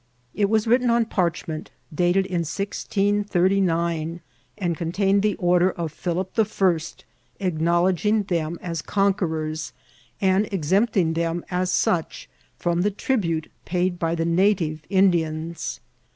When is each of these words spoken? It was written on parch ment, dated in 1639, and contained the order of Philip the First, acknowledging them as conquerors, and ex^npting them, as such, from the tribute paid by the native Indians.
It 0.33 0.49
was 0.49 0.65
written 0.65 0.89
on 0.89 1.05
parch 1.05 1.47
ment, 1.47 1.69
dated 1.93 2.25
in 2.25 2.39
1639, 2.39 4.21
and 4.57 4.75
contained 4.75 5.21
the 5.21 5.35
order 5.35 5.69
of 5.73 5.91
Philip 5.91 6.33
the 6.33 6.43
First, 6.43 7.05
acknowledging 7.39 8.23
them 8.23 8.57
as 8.63 8.81
conquerors, 8.81 9.73
and 10.19 10.45
ex^npting 10.45 11.13
them, 11.13 11.45
as 11.51 11.69
such, 11.69 12.27
from 12.57 12.81
the 12.81 12.89
tribute 12.89 13.51
paid 13.63 13.99
by 13.99 14.15
the 14.15 14.25
native 14.25 14.81
Indians. 14.89 15.79